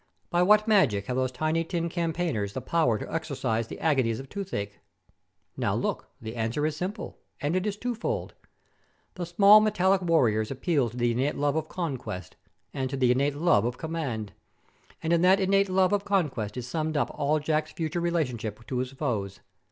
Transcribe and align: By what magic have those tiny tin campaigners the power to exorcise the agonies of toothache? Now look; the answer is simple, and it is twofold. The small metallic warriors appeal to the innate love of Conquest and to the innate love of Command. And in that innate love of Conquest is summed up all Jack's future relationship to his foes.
By 0.31 0.41
what 0.41 0.67
magic 0.67 1.05
have 1.05 1.15
those 1.15 1.31
tiny 1.31 1.63
tin 1.63 1.87
campaigners 1.87 2.53
the 2.53 2.59
power 2.61 2.97
to 2.97 3.13
exorcise 3.13 3.67
the 3.67 3.79
agonies 3.79 4.19
of 4.19 4.29
toothache? 4.29 4.79
Now 5.55 5.75
look; 5.75 6.09
the 6.19 6.35
answer 6.35 6.65
is 6.65 6.75
simple, 6.75 7.19
and 7.39 7.55
it 7.55 7.67
is 7.67 7.77
twofold. 7.77 8.33
The 9.13 9.27
small 9.27 9.59
metallic 9.61 10.01
warriors 10.01 10.49
appeal 10.49 10.89
to 10.89 10.97
the 10.97 11.11
innate 11.11 11.35
love 11.35 11.55
of 11.55 11.69
Conquest 11.69 12.35
and 12.73 12.89
to 12.89 12.97
the 12.97 13.11
innate 13.11 13.35
love 13.35 13.63
of 13.63 13.77
Command. 13.77 14.33
And 15.03 15.13
in 15.13 15.21
that 15.21 15.39
innate 15.39 15.69
love 15.69 15.93
of 15.93 16.03
Conquest 16.03 16.57
is 16.57 16.67
summed 16.67 16.97
up 16.97 17.11
all 17.13 17.39
Jack's 17.39 17.71
future 17.71 18.01
relationship 18.01 18.65
to 18.65 18.79
his 18.79 18.93
foes. 18.93 19.41